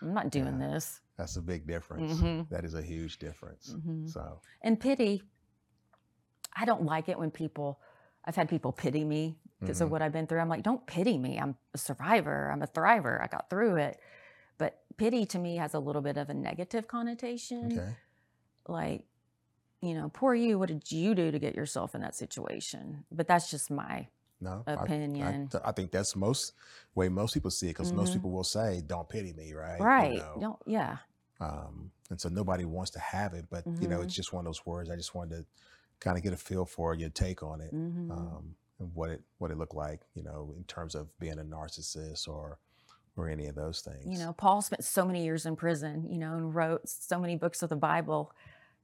[0.00, 0.68] I'm not doing Yeah.
[0.72, 1.00] this.
[1.18, 2.14] That's a big difference.
[2.20, 2.48] Mhm.
[2.48, 3.74] That is a huge difference.
[3.74, 4.08] Mhm.
[4.08, 5.22] So And pity,
[6.56, 7.80] I don't like it when people,
[8.24, 9.92] I've had people pity me because of Mhm.
[9.92, 10.40] what I've been through.
[10.40, 11.38] I'm like, don't pity me.
[11.38, 12.50] I'm a survivor.
[12.50, 13.20] I'm a thriver.
[13.22, 13.98] I got through it.
[14.96, 17.70] Pity to me has a little bit of a negative connotation.
[17.72, 17.96] okay.
[18.68, 19.04] Like,
[19.82, 20.58] you know, poor you.
[20.58, 23.04] What did you do to get yourself in that situation?
[23.12, 24.08] But that's just my
[24.40, 24.62] No.
[24.66, 25.50] I- I, opinion.
[25.64, 26.52] I think that's most
[26.94, 28.14] way most people see it because most Mhm.
[28.14, 29.78] people will say, "Don't pity me," right?
[29.80, 30.18] You right.
[30.18, 30.40] know?
[30.40, 30.98] Don't, yeah.
[31.40, 34.04] um, and so nobody wants to have it but you know Mhm.
[34.04, 35.46] it's just one of those words i just wanted to
[36.00, 39.22] kind of get a feel for your take on it hmm um, and what it
[39.38, 42.58] what it looked like you know in terms of being a narcissist or
[43.16, 46.18] or any of those things you know, Paul spent so many years in prison, you
[46.18, 48.32] know, and wrote so many books of the Bible.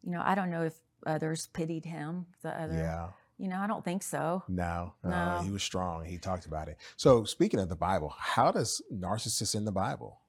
[0.03, 0.75] You know, I don't know if
[1.07, 4.43] others pitied him, the other, yeah You know, I don't think so.
[4.49, 5.41] No, no, No.
[5.43, 6.05] he was strong.
[6.05, 6.77] He talked about it.
[6.97, 10.21] So, speaking of the Bible, how does narcissist in the Bible?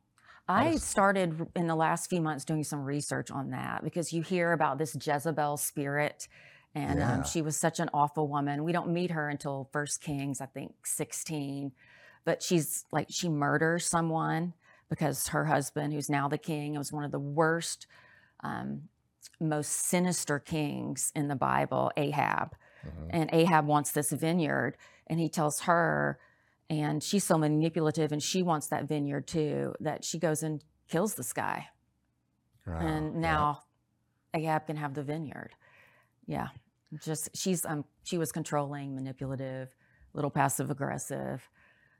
[0.47, 4.21] I does- started in the last few months doing some research on that because you
[4.21, 6.27] hear about this Jezebel spirit,
[6.73, 7.13] and Yeah.
[7.15, 8.63] um, she was such an awful woman.
[8.63, 11.73] We don't meet her until First Kings, I think, 16,
[12.25, 14.53] but she's like she murders someone
[14.89, 17.87] because her husband, who's now the king, was one of the worst,
[18.43, 18.83] um,
[19.39, 22.55] most sinister kings in the Bible, Ahab.
[22.85, 23.07] Mhm.
[23.11, 24.75] and Ahab wants this vineyard,
[25.07, 26.19] and he tells her,
[26.69, 31.13] and she's so manipulative, and she wants that vineyard too, that she goes and kills
[31.15, 31.69] this guy,
[32.65, 33.19] Wow, and yeah.
[33.19, 33.63] now
[34.33, 35.51] Ahab can have the vineyard.
[36.25, 36.47] Yeah,
[36.99, 39.75] just she's um she was controlling, manipulative,
[40.13, 41.47] little passive aggressive.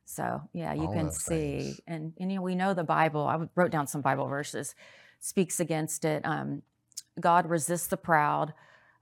[0.06, 1.82] So yeah, you All can see, things.
[1.88, 3.22] and, and you know we know the Bible.
[3.28, 4.76] I wrote down some Bible verses,
[5.20, 6.26] speaks against it.
[6.26, 6.64] Um,
[7.20, 8.54] God resists the proud,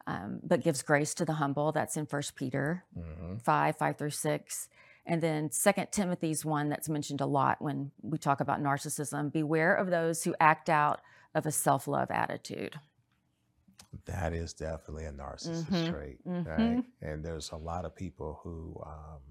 [0.08, 1.72] um, but gives grace to the humble.
[1.72, 3.42] That's in First Peter Mhm.
[3.44, 4.70] 5, 5 through 6.
[5.06, 9.32] And then Second Timothy's one that's mentioned a lot when we talk about narcissism.
[9.32, 11.02] Beware of those who act out
[11.34, 12.80] of a self-love attitude.
[14.06, 16.80] That is definitely a narcissist Mhm, trait, right?
[16.80, 16.94] mhm.
[17.02, 19.22] And there's a lot of people who, um,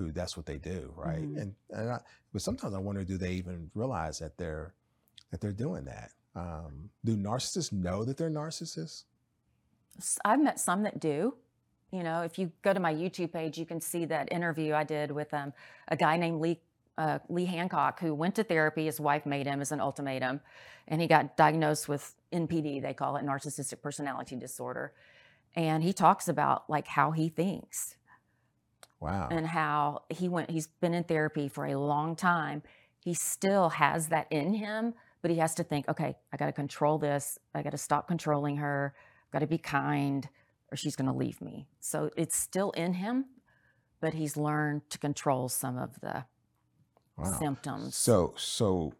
[0.00, 1.22] who that's what they do, right?
[1.22, 1.40] Mhm.
[1.40, 1.98] And, and I,
[2.32, 4.74] but sometimes I wonder, do they even realize that they're
[5.30, 6.12] that they're doing that?
[6.34, 9.04] Um, do narcissists know that they're narcissists?
[10.24, 11.34] I've met some that do.
[11.92, 14.84] You know, if you go to my YouTube page, you can see that interview I
[14.84, 15.52] did with um,
[15.88, 16.60] a guy named Lee
[16.98, 18.84] uh, Lee Hancock who went to therapy.
[18.86, 20.40] His wife made him as an ultimatum,
[20.88, 22.80] and he got diagnosed with NPD.
[22.80, 24.92] They call it narcissistic personality disorder.
[25.56, 27.96] And he talks about like how he thinks
[29.00, 29.28] Wow.
[29.30, 30.50] and how he went.
[30.50, 32.62] He's been in therapy for a long time.
[32.98, 36.52] He still has that in him, but he has to think, okay, I got to
[36.52, 37.38] control this.
[37.54, 38.94] I got to stop controlling her.
[39.26, 40.28] I've got to be kind,
[40.70, 41.66] or she's going to leave me.
[41.80, 43.24] So it's still in him,
[44.00, 46.24] but he's learned to control some of the
[47.16, 47.38] wow.
[47.38, 47.96] symptoms.
[47.96, 48.92] So, so,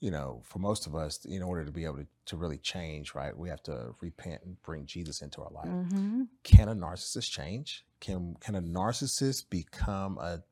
[0.00, 3.14] you know, for most of us, in order to be able to, to really change,
[3.14, 5.68] right, we have to repent and bring Jesus into our life.
[5.68, 6.28] Mhm.
[6.42, 7.84] Can a narcissist change?
[8.04, 10.42] Can can a narcissist become a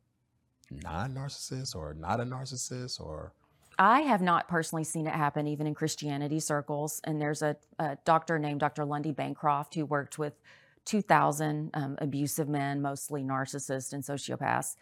[0.70, 3.34] non-narcissist or not a narcissist or
[3.78, 7.00] I have not personally seen it happen, even in Christianity circles.
[7.04, 8.84] And there's a, a doctor named Dr.
[8.84, 10.34] Lundy Bancroft who worked with
[10.84, 14.76] 2,000 um, abusive men, mostly narcissists and sociopaths.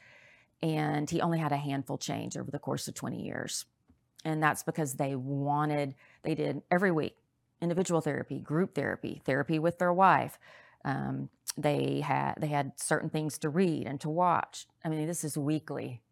[0.62, 3.64] And he only had a handful change over the course of 20 years.
[4.24, 7.16] And that's because they wanted, they did every week
[7.62, 10.38] individual therapy, group therapy, therapy with their wife.
[10.84, 11.28] Um,
[11.62, 14.66] they had they had certain things to read and to watch.
[14.84, 16.02] I mean, this is weekly.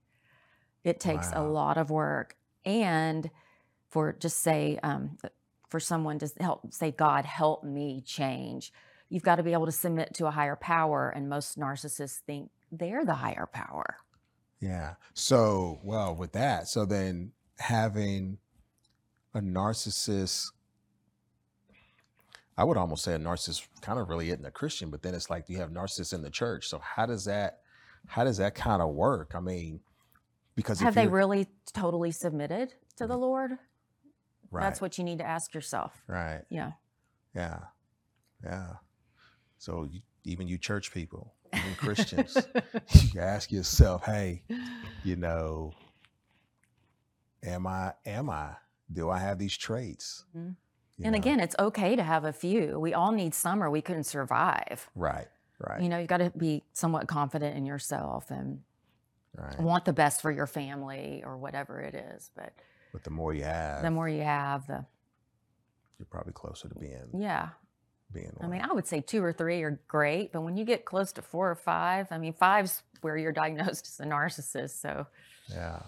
[0.85, 3.31] It takes a lot of work, and
[3.91, 5.19] for just say um,
[5.69, 8.73] for someone to help say, God, help me change.
[9.09, 12.51] You've got to be able to submit to a higher power, and most narcissists think
[12.71, 13.97] they're the higher power.
[14.61, 14.95] yeah.
[15.15, 18.39] So, well, with that, so then having
[19.35, 20.51] a narcissist
[22.59, 25.31] I would almost say a narcissist kind of really isn't a Christian, but then it's
[25.31, 26.67] like you have narcissists in the church.
[26.69, 27.61] So how does that
[28.09, 29.33] how does that kind of work?
[29.37, 29.79] I mean,
[30.57, 33.53] because Have if they really totally submitted to the Lord?
[34.51, 36.03] right, That's what you need to ask yourself.
[36.09, 36.43] right.
[36.51, 36.73] Yeah.
[37.35, 37.59] Yeah.
[38.43, 38.73] Yeah.
[39.59, 42.37] So you, even you church people, even Christians,
[43.15, 44.43] you ask yourself, hey,
[45.05, 45.73] you know,
[47.45, 48.53] am I, am I,
[48.93, 50.25] do I have these traits?
[50.37, 50.57] Mhm.
[51.03, 51.19] And know?
[51.19, 52.79] again, it's okay to have a few.
[52.79, 54.91] We all need some or we couldn't survive.
[54.95, 58.63] right, right, You know, you got to be somewhat confident in yourself and
[59.37, 59.61] right.
[59.61, 62.31] want the best for your family or whatever it is.
[62.35, 62.53] But
[62.93, 64.85] But the more you have, the more you have, the
[65.99, 67.51] you're probably closer to being, yeah.
[68.13, 70.85] being I mean, I would say two or three are great, but when you get
[70.85, 74.81] close to four or five, I mean, five's where you're diagnosed as a narcissist.
[74.81, 75.07] So
[75.49, 75.81] Yeah.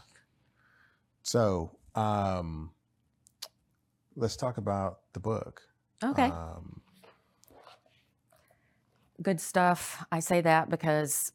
[1.22, 2.70] So, um,
[4.16, 5.62] let's talk about the book.
[6.02, 6.80] okay, Um,
[9.22, 10.04] good stuff.
[10.10, 11.32] I say that because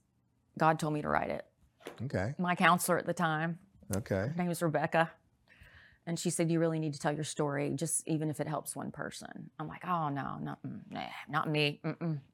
[0.58, 1.46] God told me to write it.
[2.06, 2.34] okay.
[2.38, 3.60] My counselor at the time,
[3.96, 4.16] Okay.
[4.16, 5.12] her name was Rebecca.
[6.08, 8.76] And she said, You really need to tell your story, just even if it helps
[8.76, 9.50] one person.
[9.60, 11.82] I'm like, Oh, no, not, mm, nah, not me.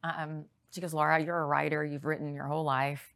[0.04, 1.84] Um, she goes, Laura, you're a writer.
[1.84, 3.14] You've written your whole life.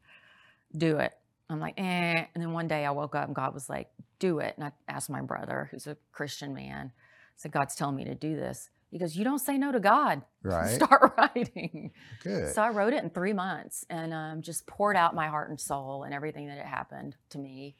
[0.75, 1.13] Do it.
[1.49, 2.25] I'm like, eh.
[2.33, 4.53] And then one day I woke up and God was like, Do it.
[4.57, 6.91] And I asked my brother, who's a Christian man,
[7.35, 8.69] said, God's telling me to do this.
[8.91, 10.21] He goes, You don't say no to God.
[10.43, 10.75] Right.
[10.75, 11.91] Start writing.
[12.23, 12.53] Good.
[12.53, 15.59] So I wrote it in three months and um, just poured out my heart and
[15.59, 17.75] soul and everything that had happened to me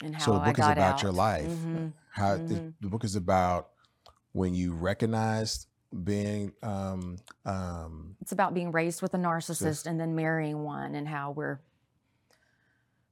[0.00, 1.02] and how So the book is about out.
[1.02, 1.48] your life.
[1.48, 1.92] Mhm.
[2.10, 2.74] How the, Mhm.
[2.80, 3.70] the book is about
[4.32, 5.66] when you recognized
[6.04, 10.94] being um, um, It's about being raised with a narcissist Sis- and then marrying one
[10.94, 11.58] and how we're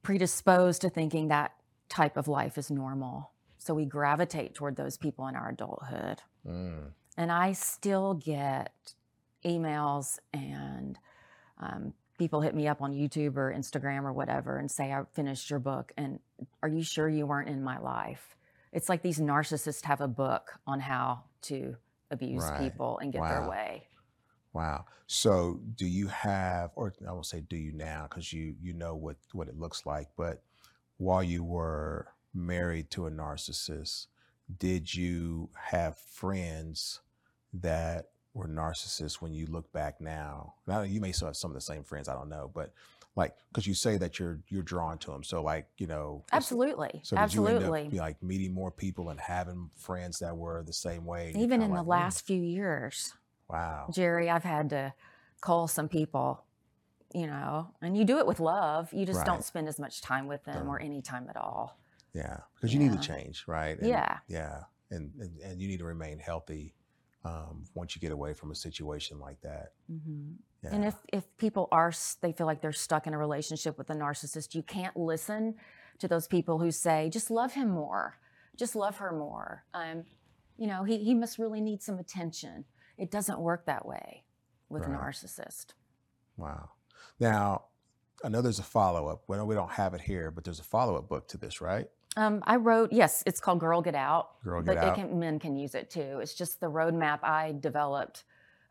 [0.01, 1.53] predisposed to thinking that
[1.89, 3.31] type of life is normal.
[3.65, 6.21] So we gravitate toward those people in our adulthood.
[6.47, 8.71] mm, And I still get
[9.43, 10.99] emails and
[11.59, 15.49] um, people hit me up on YouTube or Instagram or whatever and say, I finished
[15.49, 15.91] your book.
[15.97, 16.19] And
[16.61, 18.35] are you sure you weren't in my life?
[18.71, 21.75] It's like these narcissists have a book on how to
[22.11, 22.59] abuse Right.
[22.59, 23.87] people and get their way.
[24.53, 24.85] wow.
[25.07, 28.95] So do you have, or I won't say do you now, because you you know
[28.95, 30.09] what what it looks like.
[30.15, 30.43] But
[30.97, 34.07] while you were married to a narcissist,
[34.59, 37.01] did you have friends
[37.53, 40.55] that were narcissists when you look back now?
[40.67, 42.09] Now you may still have some of the same friends.
[42.09, 42.73] I don't know, but
[43.15, 45.23] like because you say that you're you're drawn to them.
[45.23, 46.99] So like you know, Absolutely.
[47.03, 47.81] So did you Absolutely.
[47.81, 51.31] end up like meeting more people and having friends that were the same way?
[51.35, 53.13] Even in the like, "Mm, last few years,
[53.49, 54.93] wow, Jerry, I've had to
[55.41, 56.43] call some people,
[57.13, 58.91] you know, and you do it with love.
[58.93, 59.25] You just Right.
[59.25, 61.77] don't spend as much time with them or any time at all.
[62.15, 63.77] Yeah, because you need to change, right?
[63.77, 64.17] And- Yeah.
[64.27, 66.73] yeah, and, and and you need to remain healthy
[67.25, 69.73] um, once you get away from a situation like that.
[69.87, 73.77] hmm Yeah, And if, if people are, they feel like they're stuck in a relationship
[73.79, 75.55] with a narcissist, you can't listen
[75.99, 78.17] to those people who say, just love him more,
[78.55, 79.63] just love her more.
[79.73, 80.03] Um,
[80.57, 82.65] you know, he, he must really need some attention.
[82.97, 84.23] It doesn't work that way
[84.69, 85.73] with a narcissist.
[86.37, 86.69] wow.
[87.19, 87.65] Now,
[88.23, 89.23] I know there's a follow up.
[89.27, 91.87] Well, we don't have it here, but there's a follow up book to this, right?
[92.17, 94.41] Um, I wrote, yes, it's called Girl Get Out.
[94.43, 94.95] Girl but Get it Out.
[94.95, 96.19] Can, men can use it too.
[96.21, 98.23] It's just the roadmap I developed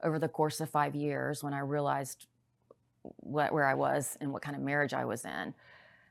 [0.03, 2.27] over the course of five years when I realized
[3.03, 5.55] what, where I was and what kind of marriage I was in,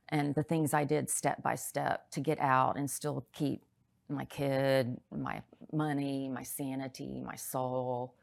[0.09, 3.63] and the things I did step by step to get out and still keep
[4.09, 5.41] my kid, my
[5.71, 8.13] money, my sanity, my soul,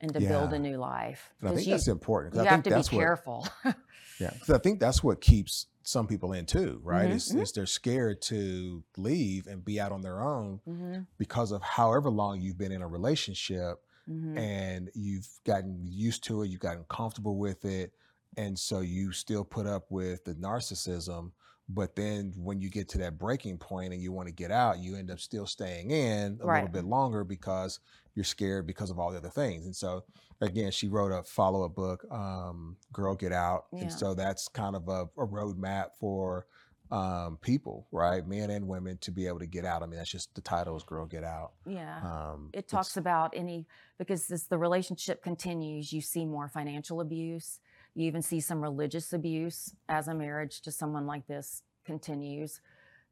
[0.00, 1.32] and to build a new life.
[1.40, 2.34] And I think you, that's important.
[2.34, 3.46] you I have to be what careful.
[4.18, 7.08] Yeah, because I think that's what keeps some people in too, right?
[7.08, 11.52] Mhm, Is, is they're scared to leave and be out on their own hmm because
[11.52, 16.48] of however long you've been in a relationship hmm and you've gotten used to it,
[16.48, 17.92] you've gotten comfortable with it,
[18.36, 21.32] and so you still put up with the narcissism.
[21.68, 24.80] But then when you get to that breaking point and you want to get out,
[24.80, 27.78] you end up still staying in a little bit longer because
[28.20, 29.64] you're scared because of all the other things.
[29.64, 30.04] And so
[30.42, 33.64] again, she wrote a follow up book, um, Girl Get Out.
[33.72, 33.82] Yeah.
[33.82, 36.46] And so that's kind of a, a roadmap for
[36.90, 38.26] um, people, right?
[38.26, 39.82] Men and women to be able to get out.
[39.82, 41.52] I mean, that's just the title is Girl Get Out.
[41.64, 41.98] Yeah.
[42.02, 47.60] Um, it talks about any because as the relationship continues you see more financial abuse
[47.94, 52.60] you even see some religious abuse as a marriage to someone like this continues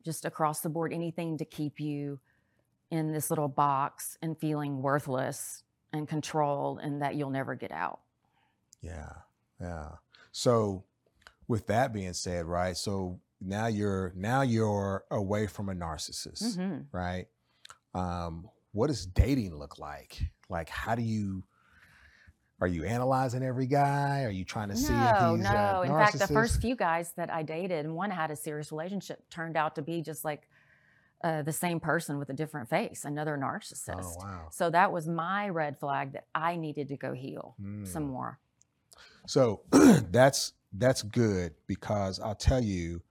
[0.05, 2.21] just across the board anything to keep you
[2.91, 8.01] in this little box and feeling worthless and controlled and that you'll never get out
[8.81, 9.13] Yeah,
[9.61, 9.89] yeah.
[10.33, 10.85] So,
[11.49, 12.77] with that being said, right?
[12.77, 16.87] So now you're now you're away from a narcissist, Mhm.
[16.93, 17.27] right?
[17.95, 20.21] Um, what does dating look like?
[20.49, 21.43] Like, how do you?
[22.61, 24.25] Are you analyzing every guy?
[24.25, 27.13] Are you trying to see no if he's no in fact the first few guys
[27.13, 30.49] that i dated and one had a serious relationship turned out to be just like
[31.25, 34.53] uh, the same person with a different face another narcissist Oh wow.
[34.53, 38.09] So that was my red flag that I needed to go heal some Mm.
[38.09, 38.39] more.
[39.27, 39.63] So
[40.11, 43.03] that's that's good because I'll tell you,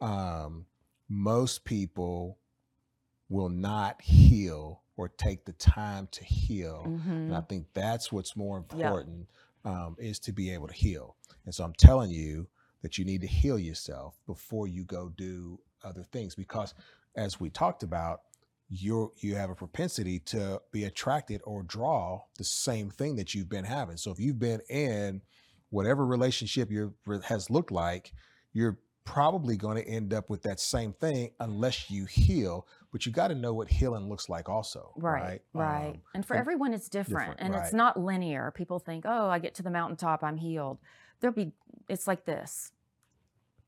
[0.00, 0.66] um,
[1.08, 2.38] most people
[3.28, 6.94] will not heal or take the time to heal,
[7.26, 7.48] and I Mhm.
[7.48, 9.28] think that's what's more important
[9.64, 11.16] um, is to be able to heal.
[11.44, 12.48] And so I'm telling you
[12.82, 16.74] that you need to heal yourself before you go do other things because,
[17.16, 18.20] as we talked about,
[18.68, 23.48] you you have a propensity to be attracted or draw the same thing that you've
[23.50, 23.96] been having.
[23.98, 25.20] So if you've been in
[25.70, 26.94] whatever relationship your
[27.24, 28.12] has looked like,
[28.54, 32.66] you're probably going to end up with that same thing unless you heal.
[32.92, 34.92] But you got to know what healing looks like, also.
[34.96, 35.42] Right, Right.
[35.54, 35.88] right.
[35.94, 37.64] Um, and for and- everyone, it's different, different, and right.
[37.64, 38.52] it's not linear.
[38.52, 40.78] People think, "Oh, I get to the mountaintop, I'm healed."
[41.20, 41.52] There'll be,
[41.88, 42.72] it's like this,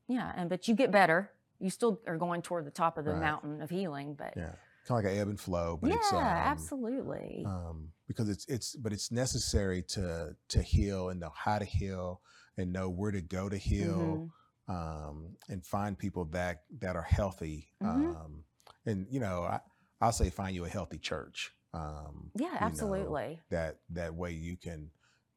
[0.07, 0.31] yeah.
[0.35, 1.31] And but you get better.
[1.59, 3.21] You still are going toward the top of the Right.
[3.21, 4.51] mountain of healing, but yeah,
[4.87, 5.77] kind of like an ebb and flow.
[5.81, 7.45] But yeah, it's um, absolutely.
[7.45, 12.21] um, because it's it's but it's necessary to to heal and know how to heal
[12.57, 14.29] and know where to go to heal
[14.67, 14.73] Mhm.
[14.73, 18.15] um, and find people that that are healthy Mhm.
[18.15, 18.43] um,
[18.85, 19.59] and you know I,
[20.01, 23.39] I'll say find you a healthy church um, Yeah, you know, absolutely.
[23.49, 24.91] that that way you can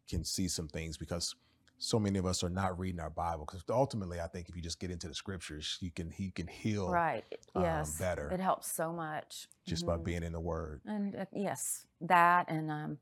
[0.08, 1.34] can see some things because
[1.78, 4.62] so many of us are not reading our Bible because ultimately I think if you
[4.62, 7.24] just get into the scriptures you can he can heal Right.
[7.54, 7.98] um, Yes.
[7.98, 10.04] better It helps so much just by Mhm.
[10.04, 10.80] being in the Word.
[10.86, 12.98] And uh, yes, that and um,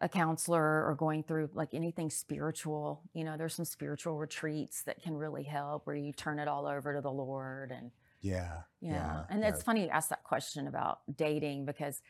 [0.00, 5.02] a counselor or going through like anything spiritual, you know, there's some spiritual retreats that
[5.02, 7.90] can really help where you turn it all over to the Lord and
[8.20, 8.62] Yeah.
[8.80, 9.24] yeah.
[9.28, 9.48] And yeah.
[9.48, 12.00] it's funny you ask that question about dating because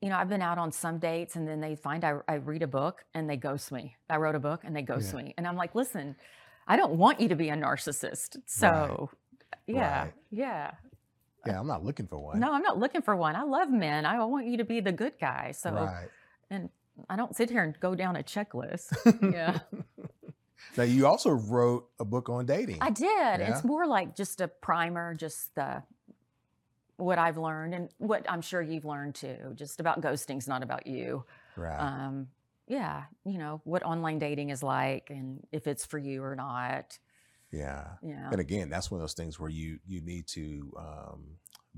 [0.00, 2.62] you know, I've been out on some dates and then they find I, I read
[2.62, 3.96] a book and they ghost me.
[4.08, 5.22] I wrote a book and they ghost Yeah.
[5.22, 5.34] me.
[5.36, 6.16] And I'm like, listen,
[6.66, 8.38] I don't want you to be a narcissist.
[8.46, 9.10] So
[9.66, 10.12] yeah, Right.
[10.30, 10.70] yeah.
[11.46, 12.38] Yeah, I'm not looking for one.
[12.40, 13.34] No, I'm not looking for one.
[13.36, 14.04] I love men.
[14.06, 15.52] I want you to be the good guy.
[15.52, 16.08] So Right.
[16.50, 16.70] and
[17.08, 18.94] I don't sit here and go down a checklist.
[19.32, 19.58] Yeah.
[20.76, 22.78] now you also wrote a book on dating.
[22.80, 23.06] I did.
[23.06, 23.50] Yeah.
[23.54, 25.82] It's more like just a primer, just the
[27.00, 29.52] what I've learned and what I'm sure you've learned too.
[29.54, 31.24] Just about ghosting's not about you.
[31.56, 31.78] right.
[31.80, 32.28] Um,
[32.66, 36.98] yeah, you know what online dating is like, and if it's for you or not.
[37.50, 37.88] yeah.
[38.02, 41.24] Yeah, And again, that's one of those things where you you need to um,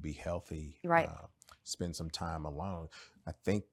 [0.01, 1.09] be healthy, Right.
[1.09, 1.27] Uh,
[1.65, 2.89] spend some time alone.
[3.27, 3.65] I think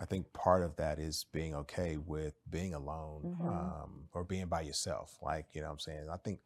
[0.00, 3.48] I think part of that is being okay with being alone Mhm.
[3.48, 5.18] um, or being by yourself.
[5.20, 6.08] Like you know, what I'm saying.
[6.10, 6.38] I think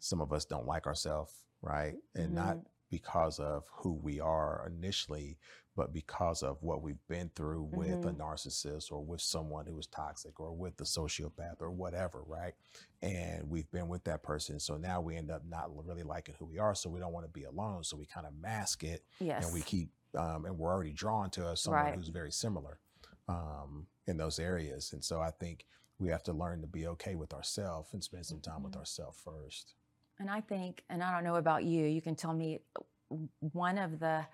[0.00, 1.32] some of us don't like ourselves,
[1.62, 1.96] right?
[2.14, 2.64] And not Mhm.
[2.90, 5.38] Because of who we are initially,
[5.76, 8.12] but because of what we've been through with a Mhm.
[8.12, 12.54] narcissist or with someone who is toxic or with a sociopath or whatever, right?
[13.02, 14.58] And we've been with that person.
[14.58, 16.74] So now we end up not really liking who we are.
[16.74, 17.84] So we don't want to be alone.
[17.84, 21.30] So we kind of mask it yes, and we keep, um, and we're already drawn
[21.30, 21.92] to us someone Right.
[21.92, 22.80] who's very similar
[23.28, 24.92] um, in those areas.
[24.92, 25.66] And so I think
[25.98, 28.76] we have to learn to be okay with ourselves and spend some time with Mhm.
[28.76, 29.74] ourselves first.
[30.20, 32.60] And I think, and I don't know about you, you can tell me
[33.52, 34.26] one of the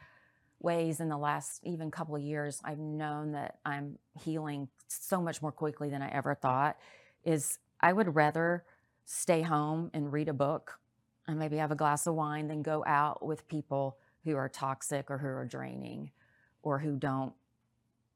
[0.60, 5.42] ways in the last even couple of years I've known that I'm healing so much
[5.42, 6.76] more quickly than I ever thought
[7.22, 8.64] is I would rather
[9.04, 10.78] stay home and read a book
[11.28, 15.10] and maybe have a glass of wine than go out with people who are toxic
[15.10, 16.10] or who are draining
[16.62, 17.34] or who don't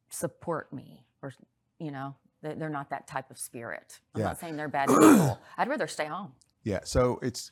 [0.08, 1.34] support me or,
[1.78, 4.00] you know, they- they're not that type of spirit.
[4.14, 4.26] I'm Yeah.
[4.28, 5.38] not saying they're bad people.
[5.58, 6.32] I'd rather stay home.
[6.62, 6.80] Yeah.
[6.84, 7.50] So it's,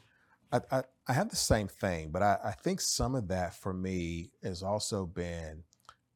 [0.53, 3.73] I, I, I have the same thing, but I, I think some of that for
[3.73, 5.65] me has also been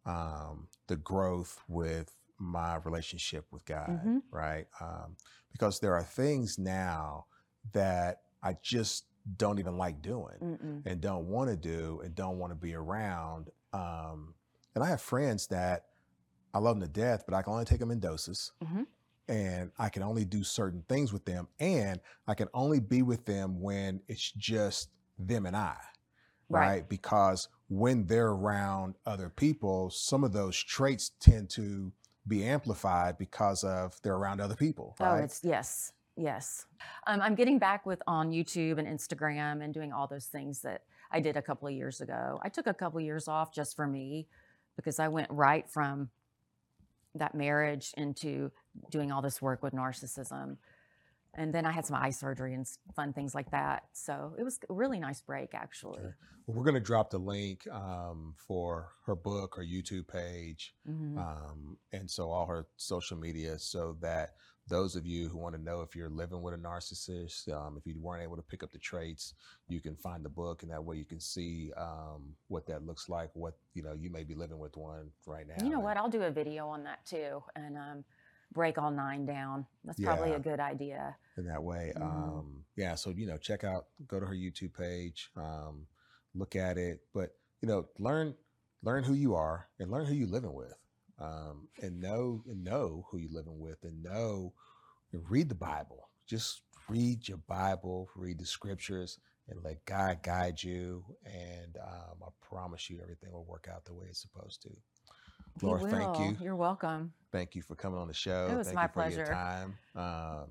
[0.06, 4.22] um, the growth with my relationship with God, Mhm.
[4.30, 4.66] right?
[4.80, 5.16] Um,
[5.52, 7.26] because there are things now
[7.72, 9.04] that I just
[9.36, 10.82] don't even like doing Mm-mm.
[10.86, 13.50] and don't want to do and don't want to be around.
[13.74, 14.34] Um,
[14.74, 15.86] and I have friends that
[16.54, 18.52] I love them to death, but I can only take them in doses.
[18.64, 18.86] Mhm.
[19.30, 21.48] And I can only do certain things with them.
[21.60, 25.76] And I can only be with them when it's just them and I.
[26.48, 26.66] Right.
[26.66, 26.88] Right.
[26.88, 31.92] Because when they're around other people, some of those traits tend to
[32.26, 34.96] be amplified because of they're around other people.
[35.00, 36.66] Oh, it's yes, yes.
[37.06, 40.82] Um, I'm getting back with on YouTube and Instagram and doing all those things that
[41.12, 42.40] I did a couple of years ago.
[42.42, 44.26] I took a couple of years off just for me
[44.76, 46.10] because I went right from
[47.14, 48.50] that marriage into
[48.90, 50.56] doing all this work with narcissism.
[51.34, 53.84] And then I had some eye surgery and fun things like that.
[53.92, 56.00] So it was a really nice break, actually.
[56.00, 56.16] Sure.
[56.46, 61.16] Well, we're going to drop the link um, for her book, her YouTube page, Mhm.
[61.18, 64.34] um, and so all her social media, so that
[64.70, 67.84] those of you who want to know if you're living with a narcissist, um, if
[67.86, 69.34] you weren't able to pick up the traits,
[69.68, 73.08] you can find the book, and that way you can see um, what that looks
[73.08, 73.30] like.
[73.34, 75.62] What you know, you may be living with one right now.
[75.62, 75.96] You know what?
[75.96, 78.04] I'll do a video on that too and um,
[78.52, 79.66] break all nine down.
[79.84, 81.16] That's probably a good idea.
[81.36, 81.92] in that way.
[81.96, 82.02] Mhm.
[82.02, 85.86] Um, yeah, so you know, check out, go to her YouTube page, um,
[86.34, 88.34] look at it, but you know, learn
[88.82, 90.74] learn who you are and learn who you're living with,
[91.20, 94.52] um, and know and know who you're living with, and know
[95.12, 96.08] and read the Bible.
[96.26, 99.18] Just read your Bible, read the scriptures,
[99.48, 101.04] and let God guide you.
[101.24, 104.70] And um, I promise you, everything will work out the way it's supposed to.
[105.62, 107.12] Laura, thank you You're welcome.
[107.32, 108.48] thank you for coming on the show.
[108.50, 109.32] It was thank my you for your pleasure.
[109.32, 109.74] time.
[109.94, 110.46] Um,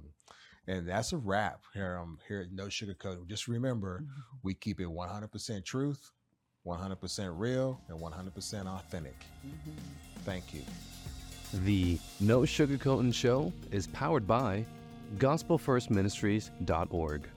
[0.67, 1.97] and that's a wrap here.
[1.99, 3.27] Um, here at No Sugarcoat.
[3.27, 4.03] Just remember,
[4.43, 6.11] we keep it 100% truth,
[6.65, 9.15] 100% real, and 100% authentic.
[9.45, 9.73] Mhm.
[10.25, 10.63] Thank you.
[11.65, 14.65] The No Sugarcoating Show is powered by
[15.17, 17.29] GospelFirstMinistries.org.